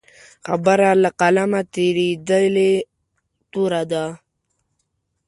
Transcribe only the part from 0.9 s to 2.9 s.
له قلمه تېرېدلې